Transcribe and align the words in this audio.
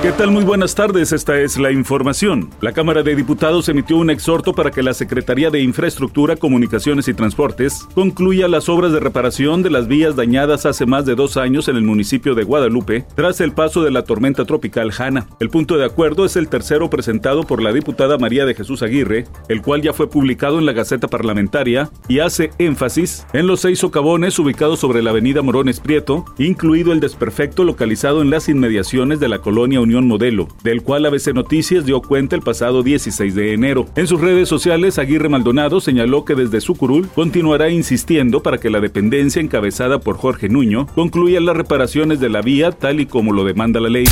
¿Qué 0.00 0.12
tal? 0.12 0.30
Muy 0.30 0.44
buenas 0.44 0.76
tardes, 0.76 1.12
esta 1.12 1.40
es 1.40 1.58
la 1.58 1.72
información. 1.72 2.50
La 2.60 2.72
Cámara 2.72 3.02
de 3.02 3.16
Diputados 3.16 3.68
emitió 3.68 3.96
un 3.96 4.10
exhorto 4.10 4.52
para 4.52 4.70
que 4.70 4.84
la 4.84 4.94
Secretaría 4.94 5.50
de 5.50 5.60
Infraestructura, 5.60 6.36
Comunicaciones 6.36 7.08
y 7.08 7.14
Transportes 7.14 7.88
concluya 7.96 8.46
las 8.46 8.68
obras 8.68 8.92
de 8.92 9.00
reparación 9.00 9.64
de 9.64 9.70
las 9.70 9.88
vías 9.88 10.14
dañadas 10.14 10.66
hace 10.66 10.86
más 10.86 11.04
de 11.04 11.16
dos 11.16 11.36
años 11.36 11.66
en 11.66 11.74
el 11.74 11.82
municipio 11.82 12.36
de 12.36 12.44
Guadalupe 12.44 13.06
tras 13.16 13.40
el 13.40 13.50
paso 13.50 13.82
de 13.82 13.90
la 13.90 14.04
tormenta 14.04 14.44
tropical 14.44 14.92
Hanna. 14.96 15.26
El 15.40 15.50
punto 15.50 15.76
de 15.76 15.84
acuerdo 15.84 16.24
es 16.24 16.36
el 16.36 16.48
tercero 16.48 16.88
presentado 16.88 17.42
por 17.42 17.60
la 17.60 17.72
diputada 17.72 18.18
María 18.18 18.46
de 18.46 18.54
Jesús 18.54 18.82
Aguirre, 18.82 19.24
el 19.48 19.62
cual 19.62 19.82
ya 19.82 19.92
fue 19.92 20.08
publicado 20.08 20.60
en 20.60 20.66
la 20.66 20.74
Gaceta 20.74 21.08
Parlamentaria 21.08 21.90
y 22.06 22.20
hace 22.20 22.52
énfasis 22.58 23.26
en 23.32 23.48
los 23.48 23.62
seis 23.62 23.80
socavones 23.80 24.38
ubicados 24.38 24.78
sobre 24.78 25.02
la 25.02 25.10
avenida 25.10 25.42
Morones 25.42 25.80
Prieto, 25.80 26.24
incluido 26.38 26.92
el 26.92 27.00
desperfecto 27.00 27.64
localizado 27.64 28.22
en 28.22 28.30
las 28.30 28.48
inmediaciones 28.48 29.18
de 29.18 29.28
la 29.28 29.40
colonia 29.40 29.87
Modelo, 29.88 30.48
del 30.62 30.82
cual 30.82 31.06
ABC 31.06 31.34
Noticias 31.34 31.84
dio 31.84 32.00
cuenta 32.00 32.36
el 32.36 32.42
pasado 32.42 32.82
16 32.82 33.34
de 33.34 33.54
enero. 33.54 33.86
En 33.96 34.06
sus 34.06 34.20
redes 34.20 34.48
sociales, 34.48 34.98
Aguirre 34.98 35.28
Maldonado 35.28 35.80
señaló 35.80 36.24
que 36.24 36.34
desde 36.34 36.60
su 36.60 36.74
curul 36.76 37.08
continuará 37.08 37.70
insistiendo 37.70 38.42
para 38.42 38.58
que 38.58 38.70
la 38.70 38.80
dependencia 38.80 39.40
encabezada 39.40 39.98
por 39.98 40.16
Jorge 40.16 40.48
Nuño 40.48 40.86
concluya 40.94 41.40
las 41.40 41.56
reparaciones 41.56 42.20
de 42.20 42.28
la 42.28 42.42
vía 42.42 42.72
tal 42.72 43.00
y 43.00 43.06
como 43.06 43.32
lo 43.32 43.44
demanda 43.44 43.80
la 43.80 43.88
ley. 43.88 44.04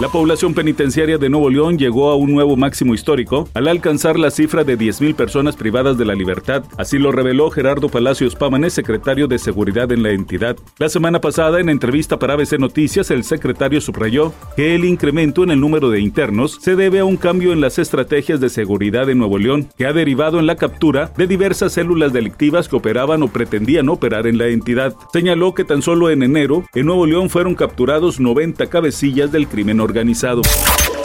La 0.00 0.08
población 0.08 0.54
penitenciaria 0.54 1.18
de 1.18 1.30
Nuevo 1.30 1.48
León 1.48 1.78
llegó 1.78 2.10
a 2.10 2.16
un 2.16 2.32
nuevo 2.32 2.56
máximo 2.56 2.94
histórico 2.94 3.48
al 3.54 3.68
alcanzar 3.68 4.18
la 4.18 4.32
cifra 4.32 4.64
de 4.64 4.76
10.000 4.76 5.14
personas 5.14 5.54
privadas 5.54 5.96
de 5.96 6.04
la 6.04 6.16
libertad. 6.16 6.64
Así 6.76 6.98
lo 6.98 7.12
reveló 7.12 7.48
Gerardo 7.48 7.88
Palacios 7.88 8.34
Pámanes, 8.34 8.72
secretario 8.72 9.28
de 9.28 9.38
Seguridad 9.38 9.92
en 9.92 10.02
la 10.02 10.10
entidad. 10.10 10.56
La 10.78 10.88
semana 10.88 11.20
pasada, 11.20 11.60
en 11.60 11.68
entrevista 11.68 12.18
para 12.18 12.34
ABC 12.34 12.58
Noticias, 12.58 13.12
el 13.12 13.22
secretario 13.22 13.80
subrayó 13.80 14.32
que 14.56 14.74
el 14.74 14.84
incremento 14.84 15.44
en 15.44 15.52
el 15.52 15.60
número 15.60 15.90
de 15.90 16.00
internos 16.00 16.58
se 16.60 16.74
debe 16.74 16.98
a 16.98 17.04
un 17.04 17.16
cambio 17.16 17.52
en 17.52 17.60
las 17.60 17.78
estrategias 17.78 18.40
de 18.40 18.50
seguridad 18.50 19.08
en 19.08 19.18
Nuevo 19.18 19.38
León, 19.38 19.68
que 19.78 19.86
ha 19.86 19.92
derivado 19.92 20.40
en 20.40 20.48
la 20.48 20.56
captura 20.56 21.12
de 21.16 21.28
diversas 21.28 21.72
células 21.72 22.12
delictivas 22.12 22.68
que 22.68 22.74
operaban 22.74 23.22
o 23.22 23.28
pretendían 23.28 23.88
operar 23.88 24.26
en 24.26 24.38
la 24.38 24.48
entidad. 24.48 24.96
Señaló 25.12 25.54
que 25.54 25.62
tan 25.62 25.82
solo 25.82 26.10
en 26.10 26.24
enero, 26.24 26.64
en 26.74 26.86
Nuevo 26.86 27.06
León 27.06 27.30
fueron 27.30 27.54
capturados 27.54 28.18
90 28.18 28.66
cabecillas 28.66 29.30
del 29.30 29.46
crimen 29.46 29.83
organizado 29.84 30.42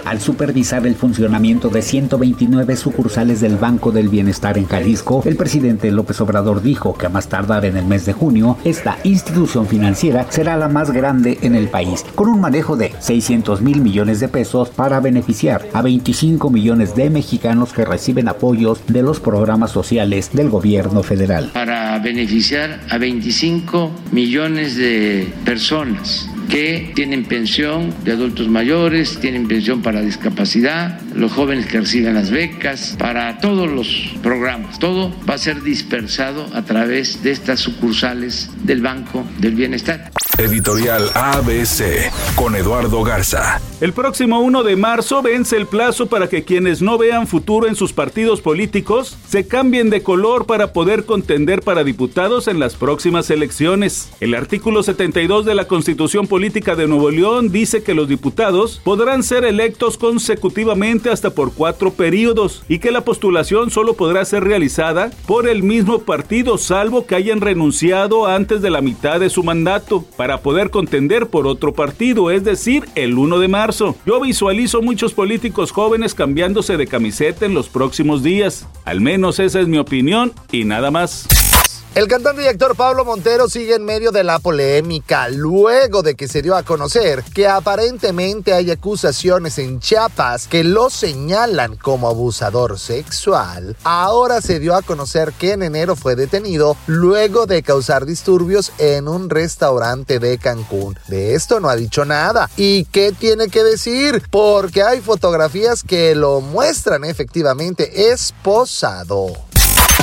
al 0.06 0.22
supervisar 0.22 0.88
el 0.88 0.96
funcionamiento 0.96 1.70
de 1.70 1.82
129 1.82 2.76
sucursales 2.78 3.42
del 3.42 3.58
Banco 3.58 3.92
del 3.92 4.10
Bienestar 4.10 4.58
en 4.58 4.66
Jalisco, 4.66 5.22
el 5.26 5.36
presidente 5.36 5.92
López 5.92 6.20
Obrador 6.22 6.62
dijo 6.62 6.98
que 6.98 7.06
a 7.06 7.10
más 7.10 7.30
tardar 7.30 7.66
en 7.66 7.78
el 7.78 7.86
mes 7.86 8.06
de 8.06 8.14
junio, 8.14 8.58
esta 8.64 8.98
institución 9.04 9.68
financiera 9.68 10.26
será 10.30 10.58
la 10.58 10.68
más 10.68 10.92
grande 10.92 11.38
en 11.42 11.56
el 11.56 11.68
país, 11.68 12.06
con 12.16 12.30
un 12.30 12.42
manejo 12.42 12.76
de 12.76 12.94
600 13.00 13.62
mil 13.62 13.82
millones 13.82 14.20
de 14.20 14.30
pesos 14.30 14.70
para 14.70 15.00
beneficiar 15.00 15.68
a 15.74 15.82
25 15.82 16.50
millones 16.50 16.96
de 16.96 17.10
mexicanos 17.10 17.74
que 17.74 17.86
reciben 17.86 18.30
apoyos 18.30 18.82
de 18.88 19.04
los 19.04 19.20
programas 19.20 19.72
sociales 19.72 20.32
del 20.34 20.50
gobierno 20.50 21.04
federal. 21.04 21.52
Para 21.54 22.00
beneficiar 22.00 22.80
a 22.90 22.98
25 22.98 23.92
millones 24.12 24.76
de 24.76 25.32
personas 25.46 26.30
que 26.50 26.92
tienen 26.96 27.26
pensión 27.26 27.94
de 28.04 28.14
adultos 28.14 28.48
mayores, 28.48 29.20
tienen 29.20 29.48
pensión 29.48 29.82
para 29.82 30.02
discapacidad, 30.02 31.00
los 31.14 31.32
jóvenes 31.32 31.68
que 31.68 31.80
reciben 31.80 32.16
las 32.16 32.32
becas, 32.32 32.96
para 32.98 33.38
todos 33.38 33.70
los 33.70 33.88
programas. 34.24 34.80
Todo 34.80 35.14
va 35.30 35.36
a 35.36 35.38
ser 35.38 35.62
dispersado 35.62 36.48
a 36.54 36.64
través 36.64 37.22
de 37.24 37.32
estas 37.32 37.60
sucursales 37.60 38.50
del 38.64 38.82
Banco 38.82 39.24
del 39.38 39.56
Bienestar. 39.56 40.12
Editorial 40.40 41.10
ABC 41.16 42.12
con 42.36 42.56
Eduardo 42.56 43.04
Garza. 43.04 43.60
El 43.82 43.92
próximo 43.92 44.40
1 44.40 44.64
de 44.64 44.78
marzo 44.78 45.22
vence 45.22 45.58
el 45.58 45.68
plazo 45.68 46.08
para 46.08 46.30
que 46.30 46.46
quienes 46.46 46.82
no 46.82 46.98
vean 46.98 47.28
futuro 47.28 47.68
en 47.68 47.76
sus 47.76 47.92
partidos 47.92 48.40
políticos 48.40 49.18
se 49.28 49.48
cambien 49.48 49.90
de 49.90 50.02
color 50.02 50.46
para 50.46 50.72
poder 50.72 51.06
contender 51.06 51.62
para 51.62 51.84
diputados 51.84 52.48
en 52.48 52.60
las 52.60 52.76
próximas 52.76 53.30
elecciones. 53.30 54.12
El 54.22 54.34
artículo 54.34 54.82
72 54.82 55.46
de 55.46 55.56
la 55.56 55.68
Constitución 55.68 56.28
Política 56.40 56.78
de 56.78 56.88
Nuevo 56.88 57.12
León 57.12 57.52
dice 57.52 57.84
que 57.84 57.94
los 57.94 58.08
diputados 58.08 58.80
podrán 58.86 59.24
ser 59.24 59.44
electos 59.44 59.98
consecutivamente 59.98 61.10
hasta 61.10 61.32
por 61.32 61.54
cuatro 61.54 61.92
periodos 61.92 62.64
y 62.70 62.80
que 62.80 62.92
la 62.92 63.04
postulación 63.04 63.72
solo 63.72 63.96
podrá 63.96 64.24
ser 64.24 64.46
realizada 64.46 65.12
por 65.28 65.50
el 65.50 65.64
mismo 65.64 66.00
partido 66.04 66.58
salvo 66.58 67.06
que 67.06 67.16
hayan 67.16 67.42
renunciado 67.42 68.26
antes 68.26 68.62
de 68.62 68.70
la 68.70 68.80
mitad 68.80 69.20
de 69.20 69.30
su 69.30 69.44
mandato 69.44 70.06
para 70.16 70.42
poder 70.42 70.70
contender 70.70 71.28
por 71.28 71.46
otro 71.46 71.74
partido, 71.74 72.32
es 72.32 72.46
decir, 72.46 72.86
el 72.96 73.18
1 73.18 73.38
de 73.40 73.48
marzo. 73.50 73.98
Yo 74.06 74.22
visualizo 74.22 74.82
muchos 74.82 75.14
políticos 75.14 75.74
jóvenes 75.74 76.16
cambiándose 76.16 76.78
de 76.78 76.88
camiseta 76.88 77.46
en 77.48 77.54
los 77.54 77.68
próximos 77.68 78.24
días. 78.24 78.66
Al 78.86 79.02
menos 79.02 79.40
esa 79.40 79.60
es 79.60 79.68
mi 79.68 79.78
opinión 79.78 80.32
y 80.54 80.64
nada 80.64 80.90
más. 80.90 81.49
El 81.96 82.08
cantante 82.08 82.44
y 82.44 82.48
actor 82.48 82.76
Pablo 82.76 83.04
Montero 83.04 83.50
sigue 83.50 83.74
en 83.74 83.84
medio 83.84 84.12
de 84.12 84.24
la 84.24 84.38
polémica 84.38 85.28
luego 85.28 86.04
de 86.04 86.14
que 86.14 86.28
se 86.28 86.44
dio 86.44 86.56
a 86.56 86.62
conocer 86.62 87.24
que 87.34 87.48
aparentemente 87.48 88.54
hay 88.54 88.70
acusaciones 88.70 89.58
en 89.58 89.80
Chiapas 89.80 90.48
que 90.48 90.64
lo 90.64 90.92
señalan 90.92 91.78
como 91.78 92.08
abusador 92.08 92.78
sexual. 92.78 93.76
Ahora 93.84 94.40
se 94.40 94.60
dio 94.60 94.76
a 94.76 94.84
conocer 94.84 95.34
que 95.34 95.54
en 95.54 95.64
enero 95.64 95.96
fue 95.96 96.16
detenido 96.16 96.78
luego 96.86 97.48
de 97.48 97.64
causar 97.64 98.06
disturbios 98.06 98.72
en 98.78 99.08
un 99.08 99.28
restaurante 99.28 100.20
de 100.20 100.38
Cancún. 100.38 100.98
De 101.08 101.34
esto 101.34 101.60
no 101.60 101.70
ha 101.70 101.76
dicho 101.76 102.06
nada. 102.06 102.52
¿Y 102.56 102.86
qué 102.86 103.12
tiene 103.12 103.48
que 103.48 103.64
decir? 103.64 104.22
Porque 104.30 104.84
hay 104.84 105.02
fotografías 105.02 105.82
que 105.82 106.14
lo 106.14 106.40
muestran 106.40 107.04
efectivamente 107.04 108.12
esposado. 108.12 109.34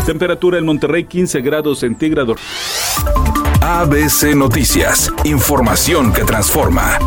Temperatura 0.07 0.59
en 0.59 0.65
Monterrey 0.65 1.05
15 1.05 1.41
grados 1.41 1.81
centígrados. 1.81 2.41
ABC 3.61 4.37
Noticias, 4.37 5.13
información 5.25 6.13
que 6.13 6.23
transforma. 6.23 6.99